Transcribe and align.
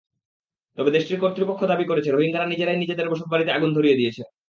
তবে 0.77 0.89
দেশটির 0.91 1.21
কর্তৃপক্ষ 1.21 1.61
দাবি 1.65 1.85
করেছে, 1.87 2.09
রোহিঙ্গারা 2.11 2.45
নিজেরাই 2.47 2.77
নিজেদের 2.77 3.11
বসতবাড়িতে 3.11 3.51
আগুন 3.51 3.69
ধরিয়ে 3.73 3.97
দিয়েছে। 3.99 4.21